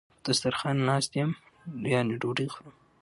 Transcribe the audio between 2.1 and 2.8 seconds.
ډوډی خورم